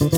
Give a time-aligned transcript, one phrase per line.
[0.00, 0.12] Welcome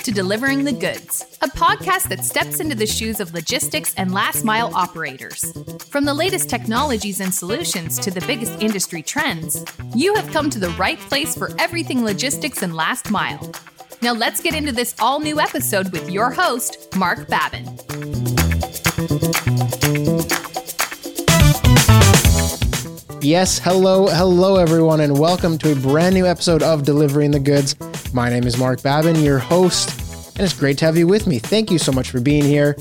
[0.00, 4.44] to Delivering the Goods, a podcast that steps into the shoes of logistics and last
[4.44, 5.52] mile operators.
[5.90, 10.60] From the latest technologies and solutions to the biggest industry trends, you have come to
[10.60, 13.52] the right place for everything logistics and last mile.
[14.02, 17.64] Now let's get into this all new episode with your host, Marc Babin.
[23.28, 27.76] Yes, hello, hello, everyone, and welcome to a brand new episode of Delivering the Goods.
[28.14, 31.38] My name is Marc Babin, your host, and it's great to have you with me.
[31.38, 32.74] Thank you so much for being here.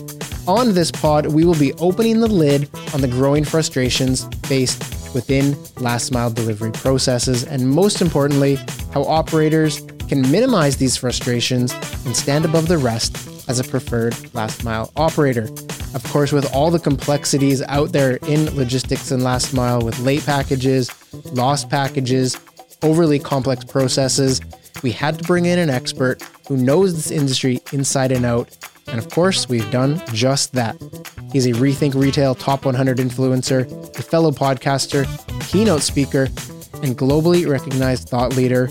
[0.47, 5.61] On this pod, we will be opening the lid on the growing frustrations faced within
[5.81, 8.55] last mile delivery processes, and most importantly,
[8.93, 11.73] how operators can minimize these frustrations
[12.05, 13.17] and stand above the rest
[13.49, 15.49] as a preferred last mile operator.
[15.93, 20.25] Of course, with all the complexities out there in logistics and last mile with late
[20.25, 20.91] packages,
[21.31, 22.37] lost packages,
[22.83, 24.41] overly complex processes,
[24.83, 28.55] we had to bring in an expert who knows this industry inside and out.
[28.87, 30.75] And of course, we've done just that.
[31.31, 33.65] He's a Rethink Retail Top 100 influencer,
[33.97, 35.05] a fellow podcaster,
[35.49, 36.25] keynote speaker,
[36.83, 38.67] and globally recognized thought leader.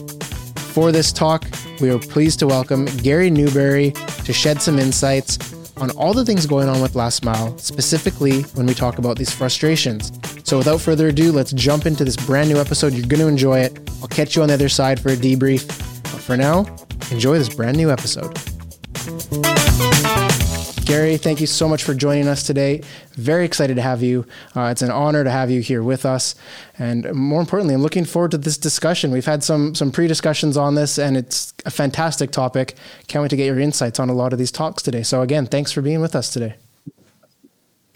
[0.57, 1.45] For this talk,
[1.81, 3.93] we are pleased to welcome Gary Newbury
[4.25, 8.67] to shed some insights on all the things going on with Last Mile, specifically when
[8.67, 10.13] we talk about these frustrations.
[10.45, 12.93] So, without further ado, let's jump into this brand new episode.
[12.93, 13.79] You're going to enjoy it.
[14.01, 15.67] I'll catch you on the other side for a debrief.
[16.03, 16.67] But for now,
[17.11, 18.37] enjoy this brand new episode.
[20.87, 22.81] Gary, thank you so much for joining us today.
[23.15, 24.25] Very excited to have you.
[24.55, 26.37] Uh, it's an honor to have you here with us,
[26.79, 29.11] and more importantly, I'm looking forward to this discussion.
[29.11, 32.77] We've had some some pre discussions on this, and it's a fantastic topic.
[33.09, 35.03] Can't wait to get your insights on a lot of these talks today.
[35.03, 36.55] So again, thanks for being with us today.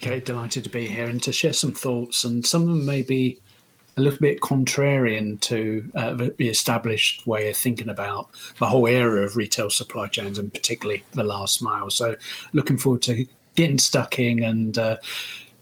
[0.03, 3.03] Okay, delighted to be here and to share some thoughts, and some of them may
[3.03, 3.39] be
[3.97, 9.25] a little bit contrarian to uh, the established way of thinking about the whole area
[9.25, 11.91] of retail supply chains and particularly the last mile.
[11.91, 12.17] So,
[12.53, 14.97] looking forward to getting stuck in and uh,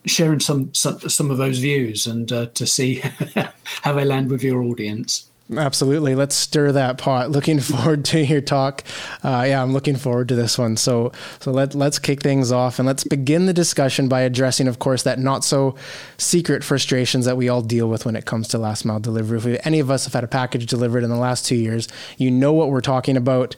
[0.06, 2.96] sharing some, some, some of those views and uh, to see
[3.82, 5.30] how they land with your audience.
[5.56, 6.14] Absolutely.
[6.14, 7.30] Let's stir that pot.
[7.38, 8.84] Looking forward to your talk.
[9.22, 10.76] Uh, yeah, I'm looking forward to this one.
[10.76, 14.78] So, so let let's kick things off and let's begin the discussion by addressing, of
[14.78, 15.74] course, that not so
[16.18, 19.38] secret frustrations that we all deal with when it comes to last mile delivery.
[19.38, 21.88] If we, any of us have had a package delivered in the last two years,
[22.18, 23.56] you know what we're talking about.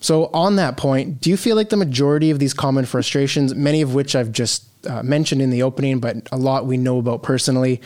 [0.00, 3.82] So, on that point, do you feel like the majority of these common frustrations, many
[3.82, 7.22] of which I've just uh, mentioned in the opening, but a lot we know about
[7.22, 7.80] personally,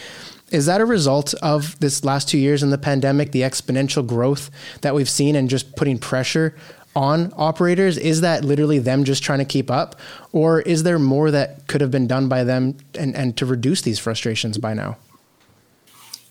[0.51, 4.51] is that a result of this last two years in the pandemic, the exponential growth
[4.83, 6.55] that we've seen and just putting pressure
[6.97, 7.97] on operators?
[7.97, 9.99] Is that literally them just trying to keep up?
[10.33, 13.83] Or is there more that could have been done by them and, and to reduce
[13.83, 14.97] these frustrations by now?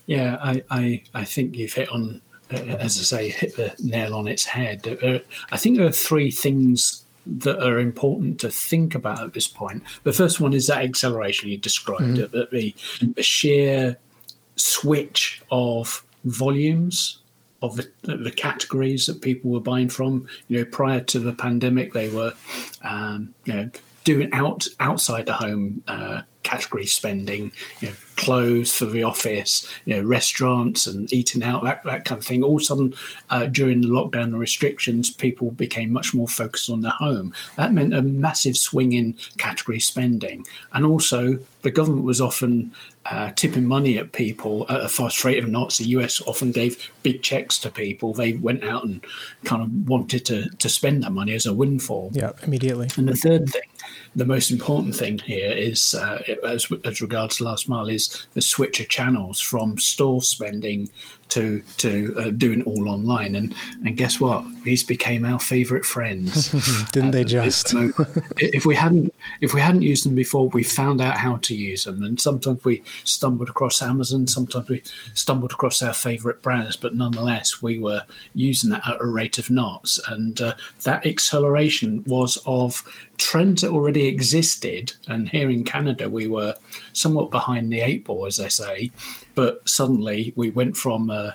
[0.06, 2.20] Yeah, I, I, I think you've hit on,
[2.52, 4.98] uh, as I say, hit the nail on its head.
[5.02, 5.20] Uh,
[5.52, 9.82] I think there are three things that are important to think about at this point.
[10.02, 12.56] The first one is that acceleration you described, mm-hmm.
[12.56, 12.74] the,
[13.14, 13.96] the sheer
[14.60, 17.18] switch of volumes
[17.62, 20.26] of the, the, categories that people were buying from.
[20.48, 22.32] You know, prior to the pandemic, they were,
[22.82, 23.70] um, you know,
[24.04, 29.94] doing out outside the home uh, category spending, you know, clothes for the office, you
[29.94, 32.42] know, restaurants and eating out, that, that kind of thing.
[32.42, 32.94] All of a sudden,
[33.28, 37.34] uh, during the lockdown and restrictions, people became much more focused on their home.
[37.56, 40.46] That meant a massive swing in category spending.
[40.72, 42.72] And also, the government was often
[43.06, 45.78] uh, tipping money at people at a fast rate of knots.
[45.78, 48.12] The US often gave big checks to people.
[48.12, 49.04] They went out and
[49.44, 52.10] kind of wanted to, to spend that money as a windfall.
[52.12, 52.88] Yeah, immediately.
[52.96, 53.62] And the third thing,
[54.14, 58.80] the most important thing here is, uh, as, as regards last mile, is the switch
[58.80, 60.90] of channels from store spending
[61.30, 63.34] to to uh, doing all online.
[63.34, 63.54] And
[63.84, 64.44] and guess what?
[64.62, 66.50] These became our favourite friends.
[66.92, 67.74] Didn't uh, they just?
[68.36, 71.84] if we hadn't if we hadn't used them before, we found out how to use
[71.84, 72.02] them.
[72.02, 74.26] And sometimes we stumbled across Amazon.
[74.26, 74.82] Sometimes we
[75.14, 76.76] stumbled across our favourite brands.
[76.76, 78.02] But nonetheless, we were
[78.34, 80.00] using that at a rate of knots.
[80.08, 82.82] And uh, that acceleration was of
[83.20, 84.92] trends that already existed.
[85.08, 86.54] And here in Canada, we were
[86.92, 88.90] somewhat behind the eight ball, as they say.
[89.40, 91.34] But suddenly we went from a,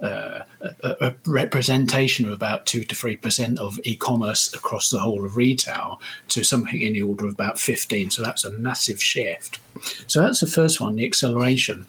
[0.00, 0.44] a,
[0.82, 6.00] a representation of about two to three percent of e-commerce across the whole of retail
[6.28, 8.10] to something in the order of about fifteen.
[8.10, 9.58] So that's a massive shift.
[10.06, 11.86] So that's the first one, the acceleration.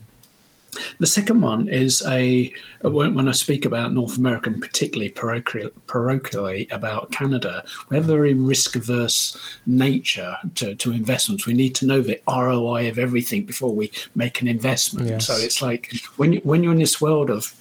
[1.00, 7.12] The second one is a when I speak about North America, and particularly parochially about
[7.12, 11.46] Canada, we have a very risk averse nature to, to investments.
[11.46, 15.10] We need to know the ROI of everything before we make an investment.
[15.10, 15.28] Yes.
[15.28, 17.54] So it's like when you, when you're in this world of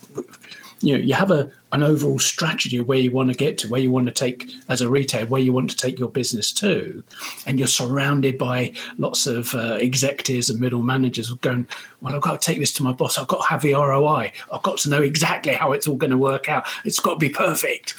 [0.87, 3.69] you know you have a an overall strategy of where you want to get to
[3.69, 6.53] where you want to take as a retailer where you want to take your business
[6.53, 7.03] to.
[7.45, 11.67] And you're surrounded by lots of uh, executives and middle managers going
[12.01, 13.19] well i've got to take this to my boss.
[13.19, 16.13] I've got to have the roi i've got to know exactly how it's all going
[16.13, 16.67] to work out.
[16.85, 17.95] It's got to be perfect.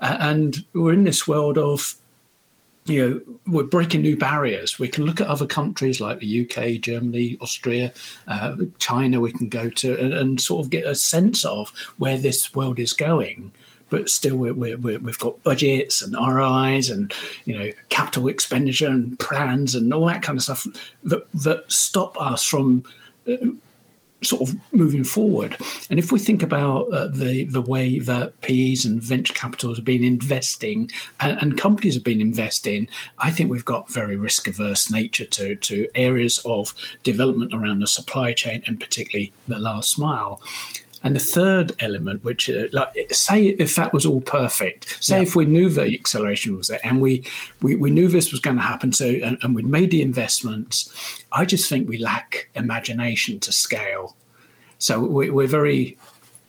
[0.00, 1.94] Uh, and we're in this world of
[2.84, 4.78] you know, we're breaking new barriers.
[4.78, 7.92] We can look at other countries like the UK, Germany, Austria,
[8.26, 9.20] uh, China.
[9.20, 12.80] We can go to and, and, sort of get a sense of where this world
[12.80, 13.52] is going.
[13.88, 17.12] But still, we're, we've got budgets and RIs and
[17.44, 20.66] you know capital expenditure and plans and all that kind of stuff
[21.04, 22.84] that that stop us from
[23.28, 23.36] uh,
[24.22, 25.56] sort of moving forward.
[25.90, 29.84] And if we think about uh, the the way that PEs and venture capitals have
[29.84, 30.90] been investing
[31.20, 32.88] and, and, companies have been investing,
[33.18, 37.86] I think we've got very risk averse nature to to areas of development around the
[37.86, 40.40] supply chain and particularly the last mile.
[41.04, 45.22] And the third element, which uh, like, say if that was all perfect, say yeah.
[45.22, 47.24] if we knew the acceleration was there and we
[47.60, 50.92] we, we knew this was going to happen, so and, and we'd made the investments,
[51.32, 54.16] I just think we lack imagination to scale.
[54.78, 55.96] So we, we're very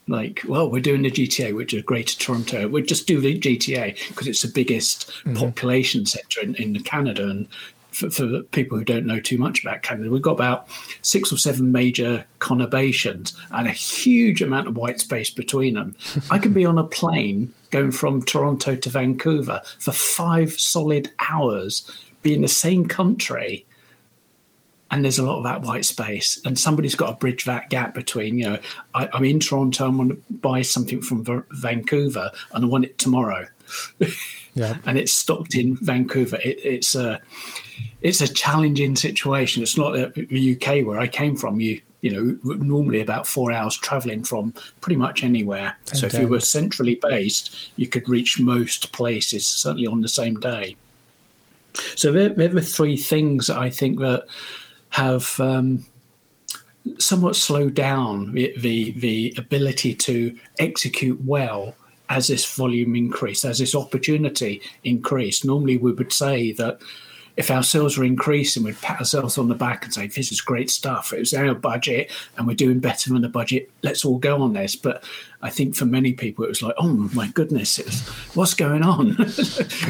[0.07, 2.67] like, well, we're doing the GTA, which is Greater Toronto.
[2.67, 5.35] We'll just do the GTA because it's the biggest mm-hmm.
[5.35, 7.29] population sector in, in Canada.
[7.29, 7.47] And
[7.93, 10.67] for, for, people who don't know too much about Canada, we've got about
[11.01, 15.95] six or seven major conurbations and a huge amount of white space between them.
[16.29, 21.89] I can be on a plane going from Toronto to Vancouver for five solid hours,
[22.21, 23.65] be in the same country.
[24.93, 27.95] And there's a lot of that white space, and somebody's got to bridge that gap
[27.95, 28.59] between, you know,
[28.93, 32.85] I, am in Toronto, I want to buy something from V- Vancouver, and I want
[32.85, 33.47] it tomorrow.
[34.53, 34.77] yeah.
[34.85, 36.35] and it's stocked in Vancouver.
[36.35, 37.19] It, it's a
[38.01, 39.63] it's a challenging situation.
[39.63, 41.59] It's not the UK where I came from.
[41.59, 45.75] You you know normally about four hours traveling from pretty much anywhere.
[45.87, 45.97] Okay.
[45.97, 50.39] So if you were centrally based, you could reach most places certainly on the same
[50.39, 50.75] day.
[51.95, 54.27] So there, there are three things I think that
[54.93, 55.39] have.
[55.39, 55.85] Um,
[56.99, 61.75] somewhat slowed down the, the, the ability to execute well
[62.09, 65.45] as this volume increased, as this opportunity increased.
[65.45, 66.79] Normally, we would say that
[67.35, 70.39] if our sales were increasing, we'd pat ourselves on the back and say, This is
[70.39, 71.13] great stuff.
[71.13, 73.71] It was our budget and we're doing better than the budget.
[73.81, 74.75] Let's all go on this.
[74.75, 75.03] But
[75.41, 78.01] I think for many people, it was like, Oh my goodness, was,
[78.35, 79.15] what's going on?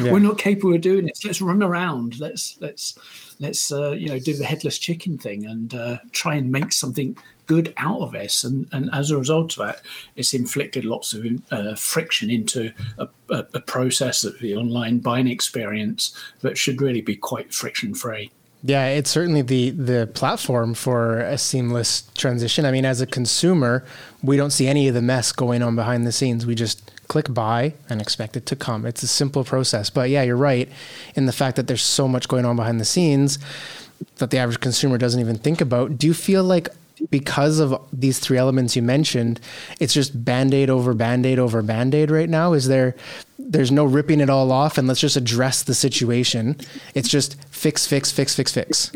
[0.00, 0.12] yeah.
[0.12, 1.24] We're not capable of doing this.
[1.24, 2.18] Let's run around.
[2.18, 2.98] Let's, let's,
[3.40, 7.16] let's, uh, you know, do the headless chicken thing and uh, try and make something
[7.46, 8.44] good out of this.
[8.44, 9.82] And, and as a result of that,
[10.16, 15.28] it's inflicted lots of uh, friction into a, a, a process of the online buying
[15.28, 18.30] experience that should really be quite friction free.
[18.66, 22.64] Yeah, it's certainly the the platform for a seamless transition.
[22.64, 23.84] I mean, as a consumer,
[24.22, 26.46] we don't see any of the mess going on behind the scenes.
[26.46, 28.86] We just click buy and expect it to come.
[28.86, 29.90] It's a simple process.
[29.90, 30.70] But yeah, you're right
[31.14, 33.38] in the fact that there's so much going on behind the scenes
[34.16, 35.98] that the average consumer doesn't even think about.
[35.98, 36.70] Do you feel like
[37.10, 39.40] because of these three elements you mentioned,
[39.80, 42.52] it's just band-aid over band-aid over band-aid right now?
[42.52, 42.94] Is there
[43.38, 46.56] there's no ripping it all off and let's just address the situation.
[46.94, 48.92] It's just fix, fix, fix, fix, fix.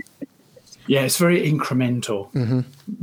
[0.88, 2.32] Yeah, it's very incremental.
[2.32, 2.60] Mm-hmm.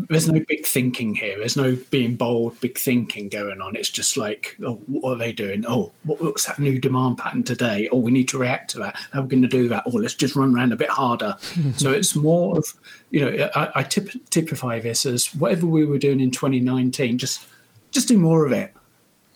[0.09, 1.37] There's no big thinking here.
[1.37, 3.75] There's no being bold, big thinking going on.
[3.75, 5.65] It's just like, oh, what are they doing?
[5.67, 7.88] Oh, what's that new demand pattern today?
[7.91, 8.95] Oh, we need to react to that.
[9.12, 9.83] How are we going to do that?
[9.86, 11.38] Oh, let's just run around a bit harder.
[11.77, 12.65] so it's more of,
[13.12, 17.48] you know, I, I tip, typify this as whatever we were doing in 2019, just
[17.91, 18.75] just do more of it.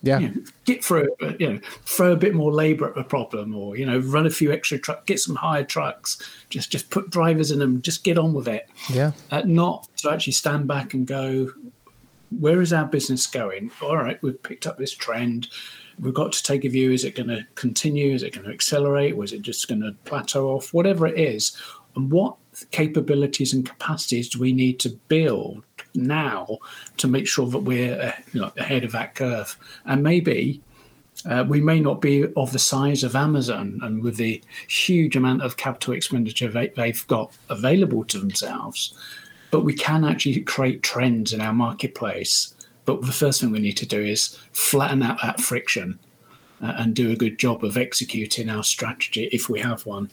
[0.02, 0.18] Yeah.
[0.18, 3.76] You know, get through, you know, throw a bit more labor at the problem or,
[3.76, 7.50] you know, run a few extra trucks, get some hired trucks, just, just put drivers
[7.50, 8.68] in them, just get on with it.
[8.88, 9.12] Yeah.
[9.30, 11.52] Uh, not to actually stand back and go,
[12.38, 13.70] where is our business going?
[13.82, 15.48] All right, we've picked up this trend.
[15.98, 16.92] We've got to take a view.
[16.92, 18.14] Is it going to continue?
[18.14, 19.14] Is it going to accelerate?
[19.14, 20.72] Or is it just going to plateau off?
[20.72, 21.56] Whatever it is.
[21.96, 22.36] And what
[22.70, 26.58] capabilities and capacities do we need to build now
[26.96, 29.56] to make sure that we're uh, you know, ahead of that curve.
[29.84, 30.60] And maybe
[31.26, 35.42] uh, we may not be of the size of Amazon and with the huge amount
[35.42, 38.94] of capital expenditure they, they've got available to themselves,
[39.50, 42.54] but we can actually create trends in our marketplace.
[42.86, 45.98] But the first thing we need to do is flatten out that friction
[46.62, 50.10] uh, and do a good job of executing our strategy if we have one.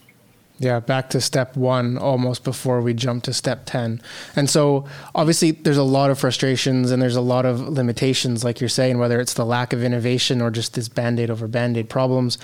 [0.59, 4.01] Yeah, back to step one almost before we jump to step 10.
[4.35, 8.59] And so, obviously, there's a lot of frustrations and there's a lot of limitations, like
[8.59, 11.77] you're saying, whether it's the lack of innovation or just this band aid over band
[11.77, 12.39] aid problems.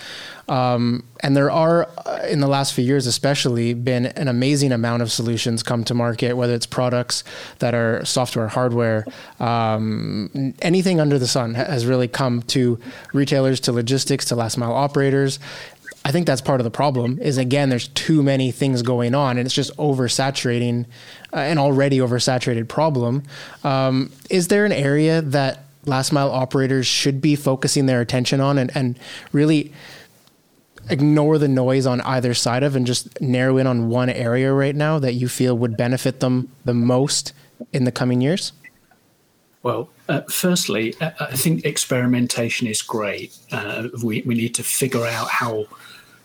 [0.47, 5.01] Um, and there are, uh, in the last few years especially, been an amazing amount
[5.01, 7.23] of solutions come to market, whether it's products
[7.59, 9.05] that are software, hardware,
[9.39, 12.77] um, anything under the sun has really come to
[13.13, 15.39] retailers, to logistics, to last mile operators.
[16.05, 17.19] I think that's part of the problem.
[17.19, 20.85] Is again, there's too many things going on, and it's just oversaturating
[21.33, 23.23] uh, an already oversaturated problem.
[23.63, 28.57] Um, is there an area that last mile operators should be focusing their attention on,
[28.57, 28.99] and, and
[29.31, 29.71] really
[30.89, 34.75] ignore the noise on either side of, and just narrow in on one area right
[34.75, 37.33] now that you feel would benefit them the most
[37.71, 38.51] in the coming years?
[39.61, 43.37] Well, uh, firstly, uh, I think experimentation is great.
[43.51, 45.67] Uh, we, we need to figure out how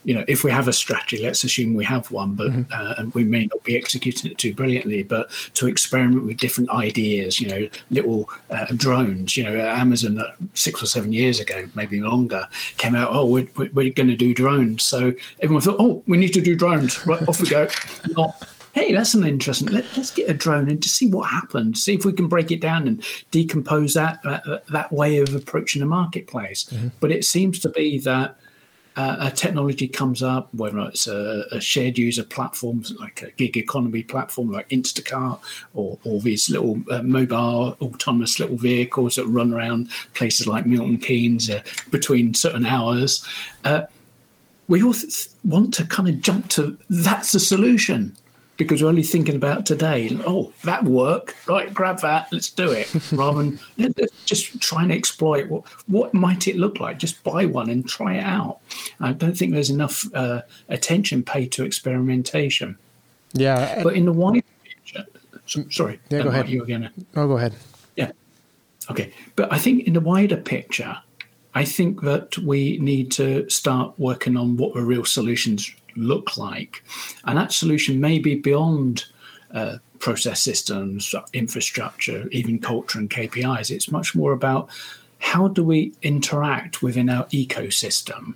[0.09, 2.73] you know, if we have a strategy, let's assume we have one, but mm-hmm.
[2.73, 6.71] uh, and we may not be executing it too brilliantly, but to experiment with different
[6.71, 9.37] ideas, you know, little uh, drones.
[9.37, 12.49] You know, Amazon uh, six or seven years ago, maybe longer,
[12.79, 13.11] came out.
[13.13, 14.83] Oh, we're, we're going to do drones.
[14.83, 15.13] So
[15.43, 17.07] everyone thought, oh, we need to do drones.
[17.07, 17.69] Right, off we go.
[18.17, 19.69] Not hey, that's an interesting.
[19.69, 21.83] Let, us get a drone and to see what happens.
[21.83, 25.81] See if we can break it down and decompose that that, that way of approaching
[25.81, 26.65] the marketplace.
[26.65, 26.89] Mm-hmm.
[27.01, 28.39] But it seems to be that
[28.99, 33.57] uh, a technology comes up, whether it's a, a, shared user platform like a gig
[33.57, 35.39] economy platform like Instacart,
[35.75, 40.99] or, or these little uh, mobile autonomous little vehicles that run around places like Milton
[40.99, 41.63] Keynes uh,
[41.93, 43.25] between certain hours.
[43.65, 43.83] Uh,
[44.67, 48.17] we all th- want to kind of jump to that's the solution
[48.59, 50.11] because we're only thinking about today.
[50.27, 51.73] Oh, that work, right?
[51.73, 52.93] Grab that, let's do it.
[53.13, 56.99] Rather than let's just try and exploit what what might it look like.
[56.99, 58.59] Just buy one and try it out.
[59.01, 62.77] I don't think there's enough uh, attention paid to experimentation.
[63.33, 65.07] Yeah, but in the wider picture,
[65.71, 66.49] sorry, yeah, go ahead.
[66.49, 66.91] You again?
[67.15, 67.55] Oh, go ahead.
[67.97, 68.11] Yeah,
[68.91, 69.13] okay.
[69.37, 70.99] But I think in the wider picture,
[71.55, 76.83] I think that we need to start working on what the real solutions look like.
[77.25, 79.05] And that solution may be beyond
[79.53, 83.71] uh, process systems, infrastructure, even culture and KPIs.
[83.71, 84.69] It's much more about
[85.19, 88.35] how do we interact within our ecosystem?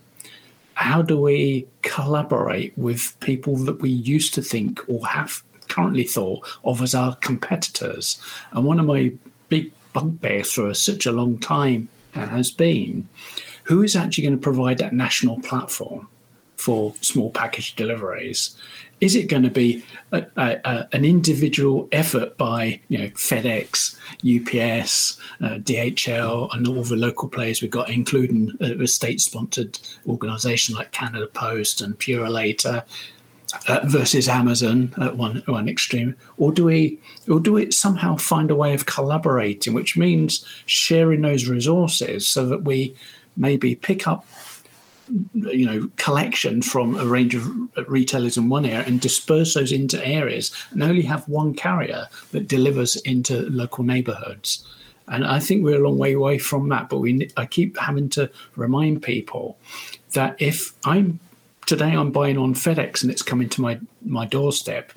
[0.74, 6.46] How do we collaborate with people that we used to think or have currently thought
[6.64, 8.20] of as our competitors?
[8.52, 9.12] And one of my
[9.48, 13.08] big bugbears for such a long time has been
[13.64, 16.08] who is actually going to provide that national platform?
[16.62, 18.56] For small package deliveries?
[19.00, 25.18] Is it going to be a, a, an individual effort by you know FedEx, UPS,
[25.40, 31.26] uh, DHL, and all the local players we've got, including a, state-sponsored organisation like Canada
[31.26, 32.84] Post and Purolator,
[33.66, 38.52] uh, versus Amazon at one one extreme, or do we or do we somehow find
[38.52, 42.94] a way of collaborating, which means sharing those resources so that we
[43.36, 44.24] maybe pick up
[45.34, 47.48] you know collection from a range of
[47.88, 50.50] retailers in one area and disperse those into areas.
[50.70, 54.64] And only have one carrier that delivers into local neighborhoods.
[55.08, 58.08] And i think we're a long way away from that but we i keep having
[58.10, 59.58] to remind people
[60.14, 61.18] that if i'm
[61.66, 64.92] today i'm buying on fedex and it's coming to my my doorstep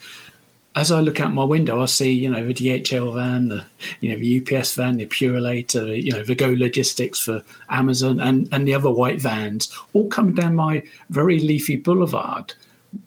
[0.75, 3.65] as I look out my window, I see, you know, the DHL van, the,
[4.01, 8.49] you know, the UPS van, the Purolator, you know, the Go Logistics for Amazon and,
[8.51, 12.53] and the other white vans all coming down my very leafy boulevard.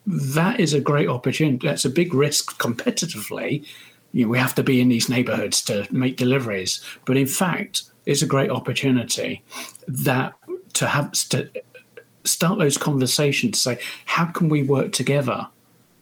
[0.07, 1.67] That is a great opportunity.
[1.67, 3.65] That's a big risk competitively.
[4.13, 6.83] You know, we have to be in these neighborhoods to make deliveries.
[7.05, 9.43] But in fact, it's a great opportunity
[9.87, 10.33] that
[10.73, 11.49] to have to
[12.23, 15.47] start those conversations to say, how can we work together?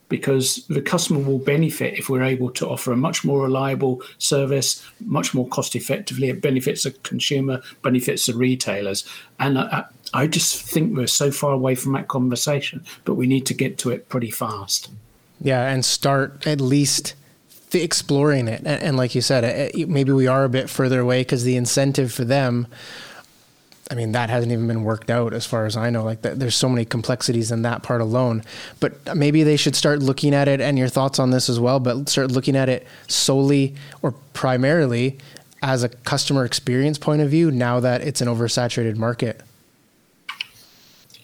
[0.10, 4.86] Because the customer will benefit if we're able to offer a much more reliable service,
[5.02, 6.30] much more cost effectively.
[6.30, 9.08] It benefits the consumer, benefits the retailers.
[9.40, 13.46] And I, I just think we're so far away from that conversation, but we need
[13.48, 14.90] to get to it pretty fast.
[15.42, 17.14] Yeah, and start at least
[17.74, 18.60] exploring it.
[18.60, 22.14] And, and like you said, maybe we are a bit further away because the incentive
[22.14, 22.68] for them
[23.90, 26.04] I mean, that hasn't even been worked out as far as I know.
[26.04, 28.44] Like, there's so many complexities in that part alone.
[28.80, 31.80] But maybe they should start looking at it, and your thoughts on this as well,
[31.80, 35.18] but start looking at it solely or primarily
[35.62, 39.42] as a customer experience point of view now that it's an oversaturated market.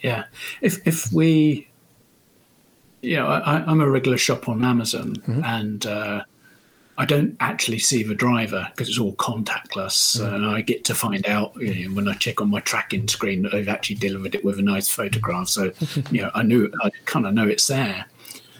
[0.00, 0.24] Yeah.
[0.60, 1.68] If, if we,
[3.02, 5.44] you know, I, am a regular shop on Amazon, mm-hmm.
[5.44, 6.24] and, uh,
[6.96, 10.32] I don't actually see the driver because it's all contactless, mm.
[10.32, 13.42] and I get to find out you know, when I check on my tracking screen
[13.42, 15.48] that they've actually delivered it with a nice photograph.
[15.48, 15.72] So,
[16.10, 18.06] you know, I knew I kind of know it's there.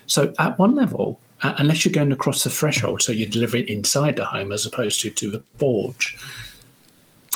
[0.06, 3.68] So, at one level, uh, unless you're going across the threshold, so you deliver it
[3.68, 6.16] inside the home as opposed to to the porch.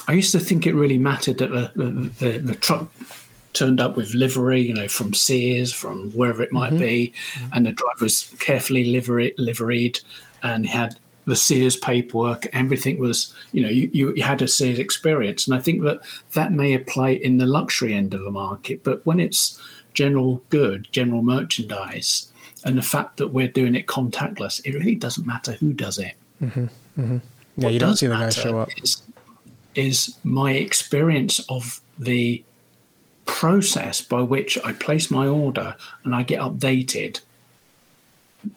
[0.09, 2.91] I used to think it really mattered that the, the, the, the truck
[3.53, 6.79] turned up with livery, you know, from Sears, from wherever it might mm-hmm.
[6.79, 7.13] be,
[7.53, 10.01] and the driver was carefully livery, liveried
[10.43, 12.47] and had the Sears paperwork.
[12.53, 16.01] Everything was, you know, you, you, had a Sears experience, and I think that
[16.33, 18.83] that may apply in the luxury end of the market.
[18.83, 19.61] But when it's
[19.95, 22.33] general good, general merchandise,
[22.65, 26.15] and the fact that we're doing it contactless, it really doesn't matter who does it.
[26.43, 26.65] Mm-hmm.
[26.99, 27.19] Mm-hmm.
[27.57, 28.71] Yeah, what you don't see the guy show up.
[28.83, 29.03] Is,
[29.75, 32.43] is my experience of the
[33.27, 37.21] process by which I place my order and I get updated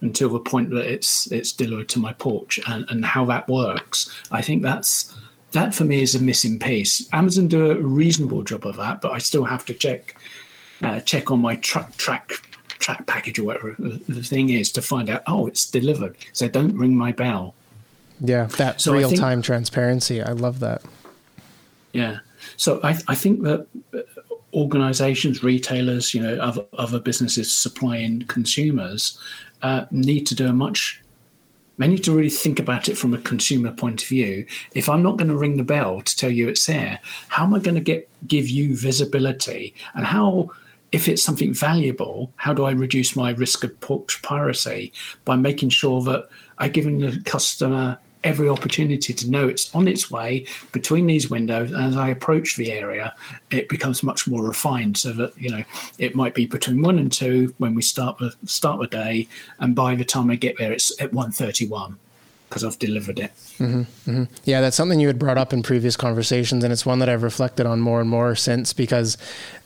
[0.01, 4.09] until the point that it's it's delivered to my porch and, and how that works.
[4.31, 5.15] I think that's
[5.51, 7.07] that for me is a missing piece.
[7.13, 10.15] Amazon do a reasonable job of that, but I still have to check
[10.81, 12.31] uh, check on my truck track
[12.79, 16.15] track package or whatever the thing is to find out oh it's delivered.
[16.33, 17.53] So don't ring my bell.
[18.19, 20.21] Yeah, that so real time transparency.
[20.21, 20.83] I love that.
[21.93, 22.19] Yeah.
[22.57, 23.67] So I, I think that
[24.53, 29.17] organizations, retailers, you know, other, other businesses supplying consumers
[29.61, 31.01] uh, need to do a much
[31.81, 34.45] they need to really think about it from a consumer point of view.
[34.75, 36.99] If I'm not going to ring the bell to tell you it's there,
[37.29, 39.73] how am I going to get give you visibility?
[39.95, 40.51] And how,
[40.91, 43.79] if it's something valuable, how do I reduce my risk of
[44.21, 44.93] piracy
[45.25, 50.11] by making sure that I'm giving the customer every opportunity to know it's on its
[50.11, 51.73] way between these windows.
[51.73, 53.15] As I approach the area,
[53.49, 55.63] it becomes much more refined so that, you know,
[55.97, 59.27] it might be between one and two when we start the start the day.
[59.59, 61.97] And by the time I get there, it's at 131
[62.51, 63.31] because I've delivered it.
[63.60, 64.24] Mm-hmm, mm-hmm.
[64.43, 67.24] Yeah, that's something you had brought up in previous conversations, and it's one that I've
[67.24, 68.74] reflected on more and more since.
[68.74, 69.17] Because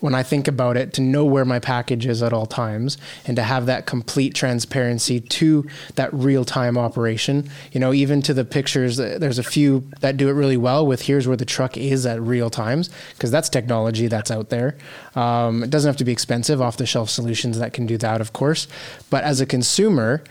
[0.01, 3.35] when I think about it, to know where my package is at all times, and
[3.37, 8.45] to have that complete transparency to that real time operation, you know, even to the
[8.45, 12.05] pictures, there's a few that do it really well with here's where the truck is
[12.05, 14.77] at real times, because that's technology that's out there.
[15.15, 18.21] Um, it doesn't have to be expensive, off the shelf solutions that can do that,
[18.21, 18.67] of course.
[19.09, 20.23] But as a consumer,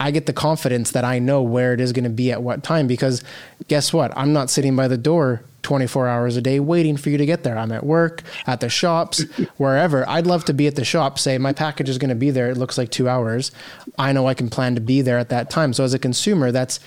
[0.00, 2.62] I get the confidence that I know where it is going to be at what
[2.62, 3.22] time because
[3.68, 4.16] guess what?
[4.16, 7.42] I'm not sitting by the door 24 hours a day waiting for you to get
[7.42, 7.58] there.
[7.58, 9.22] I'm at work, at the shops,
[9.56, 10.08] wherever.
[10.08, 12.50] I'd love to be at the shop, say my package is going to be there.
[12.50, 13.50] It looks like two hours.
[13.98, 15.72] I know I can plan to be there at that time.
[15.72, 16.80] So as a consumer, that's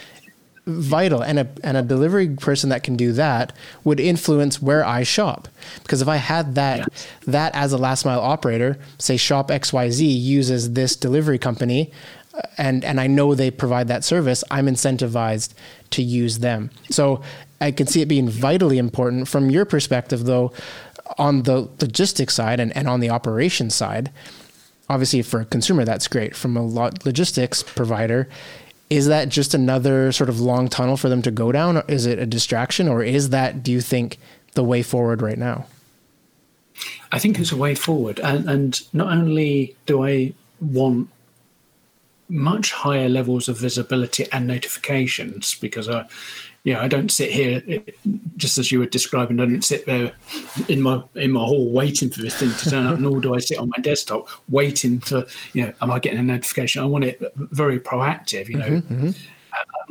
[0.68, 3.52] vital and a and a delivery person that can do that
[3.84, 5.48] would influence where I shop
[5.82, 7.08] because if I had that yes.
[7.26, 11.92] that as a last mile operator say shop XYZ uses this delivery company
[12.58, 15.54] and and I know they provide that service, I'm incentivized
[15.91, 16.70] to use them.
[16.89, 17.22] So
[17.60, 20.52] I can see it being vitally important from your perspective, though,
[21.17, 24.12] on the logistics side and, and on the operations side.
[24.89, 26.36] Obviously, for a consumer, that's great.
[26.36, 28.28] From a logistics provider,
[28.89, 31.82] is that just another sort of long tunnel for them to go down?
[31.88, 34.17] Is it a distraction, or is that, do you think,
[34.54, 35.65] the way forward right now?
[37.12, 41.10] I think it's a way forward, and, and not only do I want
[42.32, 46.08] much higher levels of visibility and notifications because I,
[46.63, 47.62] you know, I don't sit here
[48.38, 49.39] just as you were describing.
[49.39, 50.13] I don't sit there
[50.70, 53.39] in my in my hall waiting for this thing to turn up, nor do I
[53.39, 56.82] sit on my desktop waiting for you know, am I getting a notification?
[56.82, 58.48] I want it very proactive.
[58.48, 59.12] You know, mm-hmm, mm-hmm.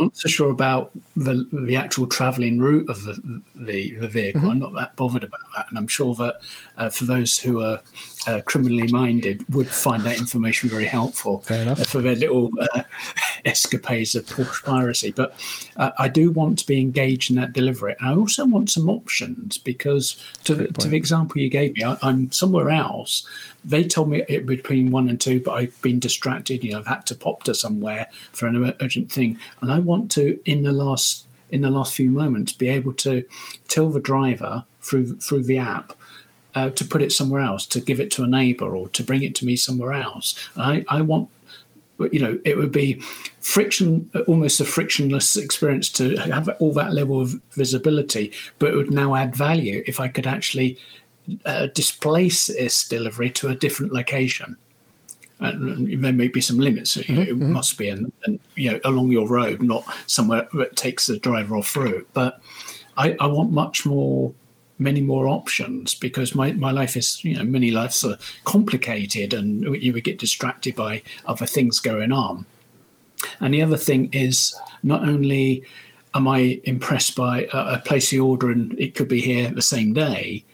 [0.01, 4.41] I'm not so sure about the the actual travelling route of the the, the vehicle.
[4.41, 4.51] Mm-hmm.
[4.51, 6.41] I'm not that bothered about that, and I'm sure that
[6.79, 7.81] uh, for those who are
[8.27, 12.83] uh, criminally minded, would find that information very helpful uh, for their little uh,
[13.45, 15.13] escapades of porch piracy.
[15.13, 15.35] But
[15.77, 17.97] uh, I do want to be engaged in that delivery.
[17.99, 21.85] And I also want some options because, to, the, to the example you gave me,
[21.85, 23.27] I, am somewhere else.
[23.65, 26.65] They told me it between one and two, but I've been distracted.
[26.65, 30.11] You know, I've had to pop to somewhere for an urgent thing, and I want
[30.17, 33.13] to in the last in the last few moments be able to
[33.75, 35.89] tell the driver through through the app
[36.55, 39.23] uh, to put it somewhere else, to give it to a neighbor or to bring
[39.23, 40.35] it to me somewhere else.
[40.57, 41.29] I, I want,
[42.11, 43.01] you know, it would be
[43.41, 48.93] friction, almost a frictionless experience to have all that level of visibility, but it would
[48.93, 50.79] now add value if I could actually
[51.45, 54.57] uh, displace this delivery to a different location.
[55.41, 56.97] And there may be some limits.
[56.97, 57.43] You know, mm-hmm.
[57.43, 58.13] It must be, and
[58.57, 62.09] you know, along your road, not somewhere that takes the driver off route.
[62.13, 62.41] But
[62.97, 64.35] I, I want much more
[64.81, 69.63] many more options because my, my life is, you know, many lives are complicated and
[69.77, 72.47] you would get distracted by other things going on.
[73.41, 75.63] And the other thing is not only
[76.15, 79.63] am I impressed by uh, I place the order and it could be here the
[79.63, 80.45] same day,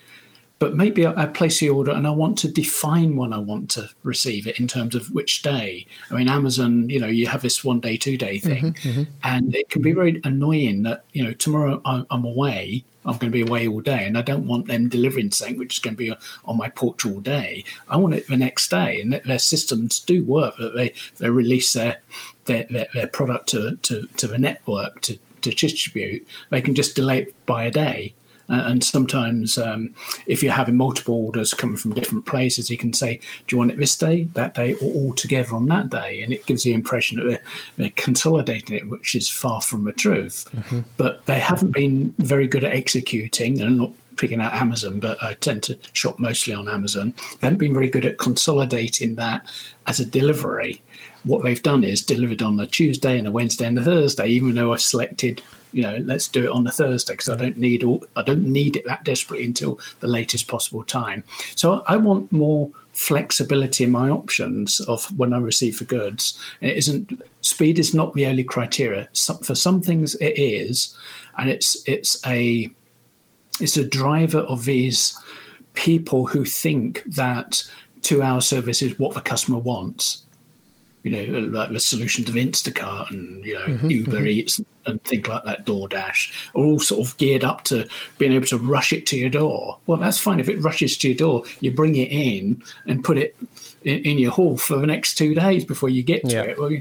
[0.58, 3.70] but maybe I, I place the order and I want to define when I want
[3.72, 5.86] to receive it in terms of which day.
[6.10, 9.02] I mean, Amazon, you know, you have this one day, two day thing, mm-hmm, mm-hmm.
[9.22, 12.84] and it can be very annoying that you know tomorrow I'm away.
[13.04, 15.76] I'm going to be away all day, and I don't want them delivering something which
[15.76, 16.12] is going to be
[16.44, 17.64] on my porch all day.
[17.88, 20.56] I want it the next day, and their systems do work.
[20.56, 21.98] That they they release their
[22.46, 26.96] their, their, their product to, to, to the network to to distribute, they can just
[26.96, 28.14] delay it by a day.
[28.48, 29.94] Uh, and sometimes, um,
[30.26, 33.72] if you're having multiple orders coming from different places, you can say, "Do you want
[33.72, 36.72] it this day, that day, or all together on that day?" And it gives the
[36.72, 37.42] impression that they're,
[37.76, 40.48] they're consolidating it, which is far from the truth.
[40.54, 40.80] Mm-hmm.
[40.96, 45.34] But they haven't been very good at executing, and not picking out Amazon, but I
[45.34, 47.12] tend to shop mostly on Amazon.
[47.40, 49.46] They haven't been very good at consolidating that
[49.86, 50.80] as a delivery
[51.26, 54.54] what they've done is delivered on a Tuesday and a Wednesday and a Thursday, even
[54.54, 57.84] though I've selected, you know, let's do it on the Thursday because I don't need
[57.84, 61.24] all, I don't need it that desperately until the latest possible time.
[61.54, 66.38] So I want more flexibility in my options of when I receive the goods.
[66.60, 69.08] it isn't speed is not the only criteria.
[69.12, 70.96] Some, for some things it is,
[71.38, 72.70] and it's it's a
[73.60, 75.18] it's a driver of these
[75.74, 77.62] people who think that
[78.02, 80.22] two hour service is what the customer wants
[81.06, 84.26] you know, like the solutions of Instacart and you know mm-hmm, Uber mm-hmm.
[84.26, 88.46] Eats and things like that, DoorDash, are all sort of geared up to being able
[88.46, 89.78] to rush it to your door.
[89.86, 91.44] Well, that's fine if it rushes to your door.
[91.60, 93.36] You bring it in and put it
[93.82, 96.42] in, in your hall for the next two days before you get to yeah.
[96.42, 96.58] it.
[96.58, 96.76] Well,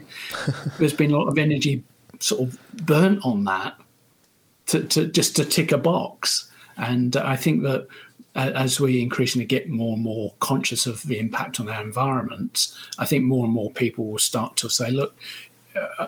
[0.79, 1.83] there's been a lot of energy
[2.19, 3.75] sort of burnt on that
[4.67, 6.51] to, to just to tick a box.
[6.77, 7.87] And I think that
[8.35, 12.67] as we increasingly get more and more conscious of the impact on our environment,
[12.99, 15.15] I think more and more people will start to say, look,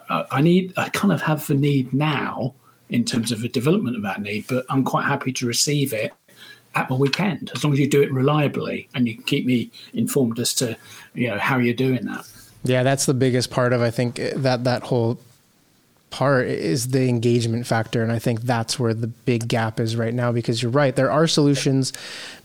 [0.10, 2.54] I need, I kind of have the need now
[2.90, 6.14] in terms of the development of that need, but I'm quite happy to receive it
[6.76, 10.40] at the weekend as long as you do it reliably and you keep me informed
[10.40, 10.78] as to,
[11.14, 12.26] you know, how you're doing that.
[12.64, 15.20] Yeah, that's the biggest part of I think that that whole
[16.10, 20.14] part is the engagement factor and i think that's where the big gap is right
[20.14, 21.92] now because you're right there are solutions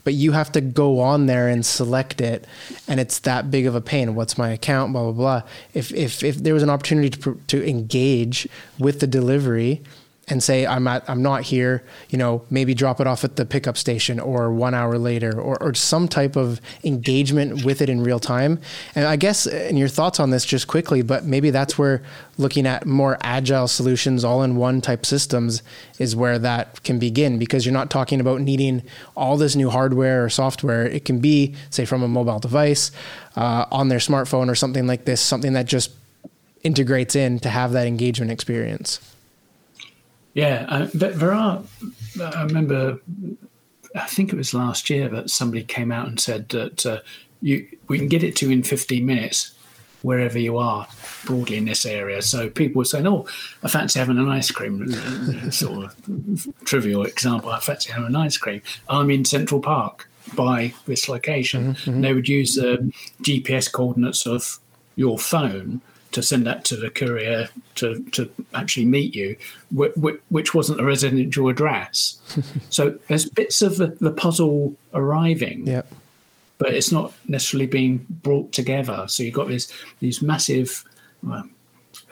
[0.03, 2.45] but you have to go on there and select it
[2.87, 4.15] and it's that big of a pain.
[4.15, 4.93] What's my account?
[4.93, 5.41] Blah blah blah.
[5.73, 8.47] If if if there was an opportunity to to engage
[8.77, 9.81] with the delivery
[10.29, 13.45] and say I'm at I'm not here, you know, maybe drop it off at the
[13.45, 18.03] pickup station or one hour later or, or some type of engagement with it in
[18.03, 18.59] real time.
[18.95, 22.03] And I guess and your thoughts on this just quickly, but maybe that's where
[22.37, 25.61] looking at more agile solutions, all in one type systems
[25.99, 28.81] is where that can begin because you're not talking about needing
[29.15, 30.85] all this new hardware or software.
[30.85, 32.91] It can be, say, from a mobile device,
[33.35, 35.91] uh, on their smartphone or something like this, something that just
[36.63, 38.99] integrates in to have that engagement experience.
[40.33, 41.61] Yeah, uh, there are.
[42.19, 42.99] I remember,
[43.95, 46.99] I think it was last year that somebody came out and said that uh,
[47.41, 49.53] you we can get it to in 15 minutes
[50.01, 50.87] wherever you are
[51.25, 52.21] broadly in this area.
[52.21, 53.27] So people were saying, "Oh,
[53.61, 54.91] I fancy having an ice cream."
[55.51, 57.51] sort of trivial example.
[57.51, 58.61] I fancy having an ice cream.
[58.89, 61.75] I'm in Central Park by this location.
[61.75, 62.01] Mm-hmm.
[62.01, 62.91] They would use the
[63.21, 64.59] GPS coordinates of
[64.95, 65.81] your phone
[66.13, 69.35] to send that to the courier to, to actually meet you,
[69.71, 72.19] which wasn't a residential address.
[72.69, 75.87] so there's bits of the, the puzzle arriving, yep.
[76.57, 79.05] but it's not necessarily being brought together.
[79.07, 80.83] So you've got these these massive,
[81.21, 81.47] well,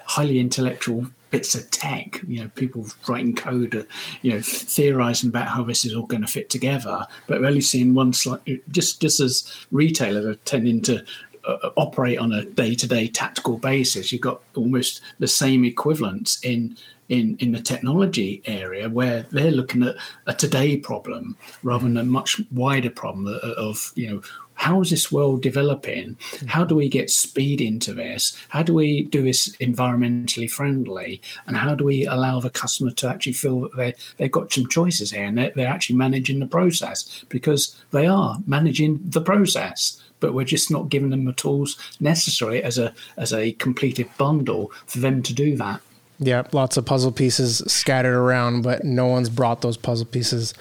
[0.06, 2.22] highly intellectual bits of tech.
[2.28, 3.84] You know, people writing code, uh,
[4.22, 7.08] you know, theorizing about how this is all going to fit together.
[7.28, 8.42] But we're only seeing one slight.
[8.72, 11.04] Just just as retailers are tending to
[11.45, 14.12] uh, operate on a day-to-day tactical basis.
[14.12, 16.77] You've got almost the same equivalents in
[17.10, 19.95] in in the technology area where they're looking at
[20.27, 24.21] a today problem rather than a much wider problem of, of you know
[24.62, 26.15] how is this world developing?
[26.45, 28.38] How do we get speed into this?
[28.49, 31.19] How do we do this environmentally friendly?
[31.47, 34.67] And how do we allow the customer to actually feel that they, they've got some
[34.67, 39.99] choices here and they're, they're actually managing the process because they are managing the process
[40.21, 44.71] but we're just not giving them the tools necessary as a as a completed bundle
[44.88, 45.81] for them to do that.
[46.19, 50.53] Yeah, lots of puzzle pieces scattered around, but no one's brought those puzzle pieces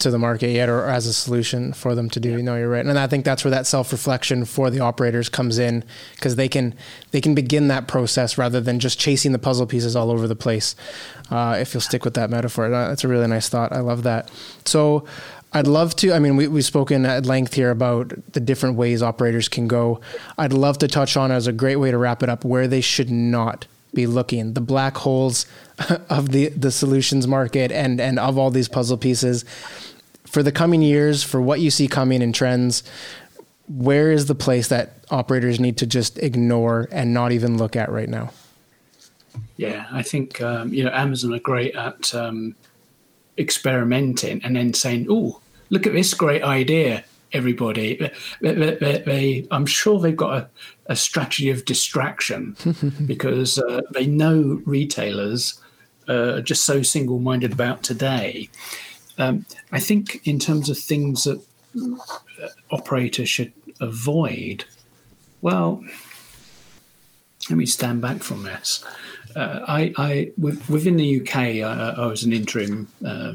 [0.00, 2.30] to the market yet or as a solution for them to do.
[2.30, 2.36] Yeah.
[2.38, 2.84] You know, you're right.
[2.84, 6.74] And I think that's where that self-reflection for the operators comes in because they can
[7.10, 10.36] they can begin that process rather than just chasing the puzzle pieces all over the
[10.36, 10.74] place.
[11.30, 13.72] Uh, if you'll stick with that metaphor, that's a really nice thought.
[13.72, 14.30] I love that.
[14.64, 15.04] So
[15.52, 16.12] I'd love to.
[16.12, 20.00] I mean, we, we've spoken at length here about the different ways operators can go.
[20.38, 22.80] I'd love to touch on as a great way to wrap it up where they
[22.80, 25.46] should not be looking, the black holes
[26.08, 29.44] of the, the solutions market and, and of all these puzzle pieces.
[30.24, 32.84] For the coming years, for what you see coming in trends,
[33.68, 37.90] where is the place that operators need to just ignore and not even look at
[37.90, 38.30] right now?
[39.56, 42.54] Yeah, I think um, you know Amazon are great at um,
[43.40, 49.66] experimenting and then saying, "Oh, look at this great idea, everybody." They, they, they, I'm
[49.66, 50.48] sure they've got a,
[50.86, 52.56] a strategy of distraction
[53.06, 55.60] because uh, they know retailers
[56.08, 58.48] are just so single-minded about today.
[59.18, 61.40] Um, I think in terms of things that
[61.76, 64.64] uh, operators should avoid,
[65.40, 65.84] well,
[67.48, 68.84] let me stand back from this
[69.36, 73.34] uh, I, I within the UK, I, I was an interim uh,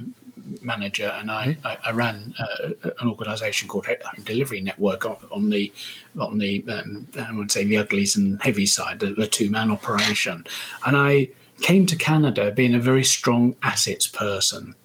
[0.62, 1.67] manager, and I, mm-hmm.
[1.67, 5.71] I, I ran uh, an organisation called Home Delivery Network on, on the
[6.19, 9.71] on the um, I would say the uglies and heavy side, the, the two man
[9.71, 10.45] operation,
[10.86, 11.29] and I
[11.62, 14.75] came to Canada being a very strong assets person,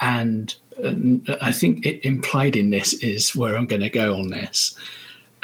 [0.00, 0.54] and
[1.40, 4.76] I think it implied in this is where I'm going to go on this.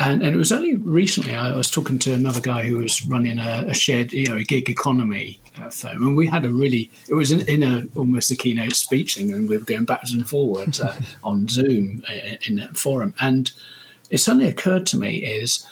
[0.01, 3.39] And, and it was only recently I was talking to another guy who was running
[3.39, 6.91] a, a shared, you know, a gig economy uh, firm, and we had a really,
[7.09, 10.15] it was in, in, a almost a keynote speech thing, and we were going backwards
[10.15, 13.15] and forwards uh, on Zoom uh, in, in that forum.
[13.21, 13.53] And
[14.09, 15.67] it suddenly occurred to me is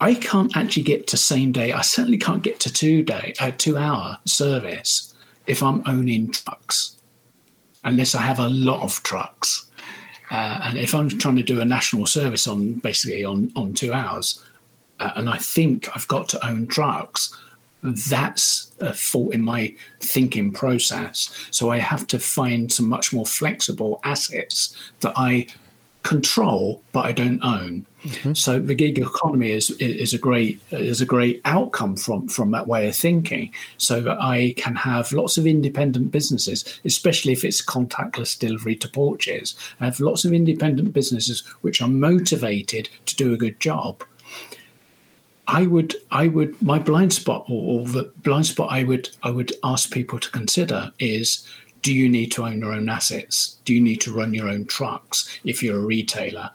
[0.00, 1.72] I can't actually get to same day.
[1.72, 5.14] I certainly can't get to two day, uh, two hour service
[5.46, 6.96] if I'm owning trucks,
[7.84, 9.66] unless I have a lot of trucks.
[10.32, 13.92] Uh, and if I'm trying to do a national service on basically on, on two
[13.92, 14.42] hours,
[14.98, 17.36] uh, and I think I've got to own trucks,
[17.82, 21.48] that's a fault in my thinking process.
[21.50, 25.48] So I have to find some much more flexible assets that I
[26.02, 27.86] control but I don't own.
[28.04, 28.34] Mm-hmm.
[28.34, 32.66] So the gig economy is is a great is a great outcome from from that
[32.66, 33.52] way of thinking.
[33.78, 38.88] So that I can have lots of independent businesses, especially if it's contactless delivery to
[38.88, 39.54] porches.
[39.80, 44.02] I have lots of independent businesses which are motivated to do a good job.
[45.48, 49.30] I would I would my blind spot or, or the blind spot I would I
[49.30, 51.46] would ask people to consider is
[51.82, 53.58] do you need to own your own assets?
[53.64, 56.50] Do you need to run your own trucks if you're a retailer?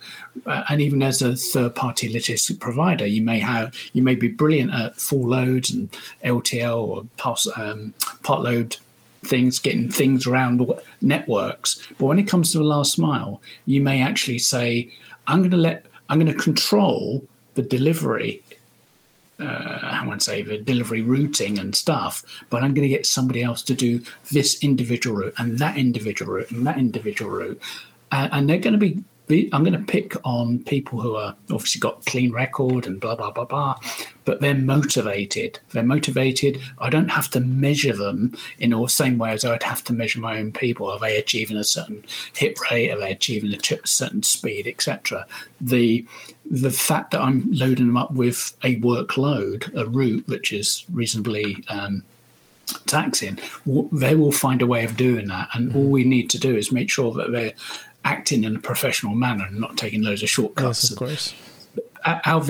[0.45, 4.73] Uh, and even as a third-party logistic provider, you may have you may be brilliant
[4.73, 5.91] at full loads and
[6.23, 8.77] LTL or pass, um, part load
[9.25, 10.65] things, getting things around
[11.01, 11.85] networks.
[11.97, 14.89] But when it comes to the last mile, you may actually say,
[15.27, 18.41] "I'm going to let I'm going to control the delivery
[19.39, 23.43] uh, I won't say the delivery routing and stuff, but I'm going to get somebody
[23.43, 27.61] else to do this individual route and that individual route and that individual route.
[28.11, 31.79] Uh, and they're going to be I'm going to pick on people who are obviously
[31.79, 33.75] got clean record and blah blah blah blah,
[34.23, 35.59] but they're motivated.
[35.71, 36.61] They're motivated.
[36.79, 40.21] I don't have to measure them in the same way as I'd have to measure
[40.21, 40.89] my own people.
[40.89, 42.89] Are they achieving a certain hit rate?
[42.91, 45.25] Are they achieving a certain speed, etc.
[45.59, 46.05] The
[46.49, 51.65] the fact that I'm loading them up with a workload, a route which is reasonably
[51.67, 52.03] um,
[52.85, 53.39] taxing,
[53.91, 55.49] they will find a way of doing that.
[55.53, 57.53] And all we need to do is make sure that they're
[58.07, 60.83] acting in a professional manner and not taking loads of shortcuts.
[60.83, 61.33] Yes, of course.
[62.05, 62.41] Our,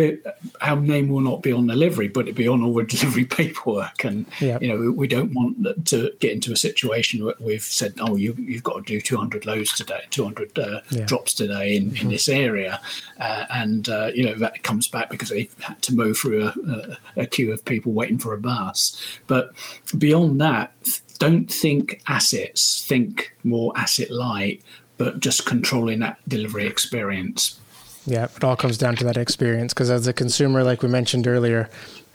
[0.62, 3.26] our name will not be on the livery, but it'll be on all the delivery
[3.26, 4.04] paperwork.
[4.04, 4.62] And yep.
[4.62, 8.34] you know, we don't want to get into a situation where we've said, "Oh, you,
[8.54, 11.06] have got to do 200 loads today, 200 uh, yeah.
[11.06, 12.04] drops today in, mm-hmm.
[12.04, 12.80] in this area,"
[13.20, 16.98] uh, and uh, you know that comes back because they had to move through a,
[17.18, 19.02] a, a queue of people waiting for a bus.
[19.26, 19.54] But
[19.98, 20.72] beyond that,
[21.18, 22.86] don't think assets.
[22.86, 24.62] Think more asset light
[24.98, 27.60] but just controlling that delivery experience.
[28.06, 31.28] Yeah, it all comes down to that experience because as a consumer, like we mentioned
[31.28, 31.70] earlier,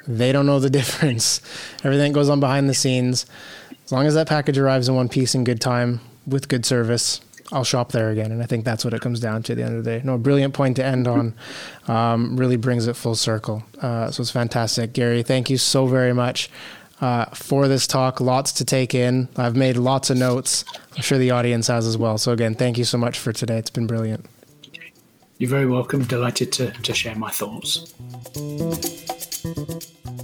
[0.07, 1.41] they don't know the difference.
[1.85, 3.27] Everything goes on behind the scenes.
[3.85, 7.21] As long as that package arrives in one piece in good time with good service,
[7.53, 8.33] I'll shop there again.
[8.33, 10.03] And I think that's what it comes down to at the end of the day.
[10.03, 11.35] No, brilliant point to end on.
[11.89, 13.63] Um, really brings it full circle.
[13.81, 14.95] Uh, so it's fantastic.
[14.95, 16.49] Gary, thank you so very much
[17.03, 18.21] uh, for this talk.
[18.21, 19.29] Lots to take in.
[19.37, 20.65] I've made lots of notes.
[20.97, 22.17] I'm sure the audience has as well.
[22.17, 23.59] So, again, thank you so much for today.
[23.59, 24.25] It's been brilliant.
[25.39, 26.05] You're very welcome.
[26.05, 27.93] Delighted to, to share my thoughts.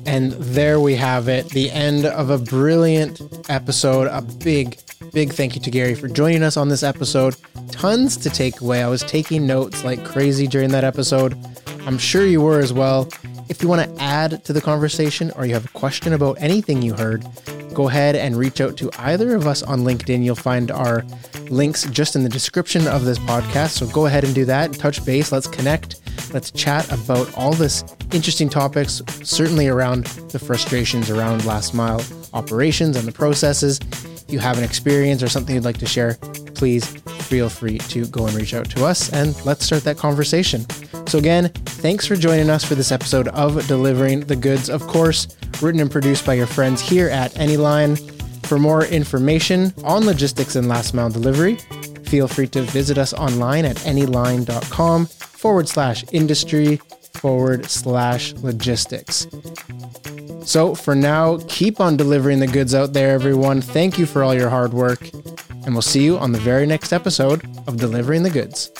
[0.07, 4.07] And there we have it, the end of a brilliant episode.
[4.07, 4.79] A big,
[5.13, 7.37] big thank you to Gary for joining us on this episode.
[7.73, 8.83] Tons to take away.
[8.83, 11.37] I was taking notes like crazy during that episode.
[11.81, 13.09] I'm sure you were as well.
[13.49, 16.83] If you want to add to the conversation or you have a question about anything
[16.83, 17.27] you heard,
[17.73, 20.23] go ahead and reach out to either of us on LinkedIn.
[20.23, 21.05] You'll find our
[21.49, 23.71] links just in the description of this podcast.
[23.71, 24.75] So go ahead and do that.
[24.75, 25.33] Touch base.
[25.33, 26.01] Let's connect.
[26.33, 32.03] Let's chat about all this interesting topics, certainly around the frustrations around last mile
[32.35, 33.81] operations and the processes.
[33.93, 36.15] If you have an experience or something you'd like to share,
[36.55, 40.65] please feel free to go and reach out to us and let's start that conversation.
[41.07, 44.71] So, again, thanks for joining us for this episode of Delivering the Goods.
[44.71, 45.29] Of course,
[45.61, 47.99] written and produced by your friends here at Anyline.
[48.47, 51.57] For more information on logistics and last mile delivery,
[52.05, 56.81] feel free to visit us online at anyline.com forward slash industry
[57.13, 59.27] forward slash logistics.
[60.45, 63.61] So for now, keep on delivering the goods out there, everyone.
[63.61, 65.11] Thank you for all your hard work,
[65.69, 68.71] and we'll see you on the very next episode of Delivering the Goods.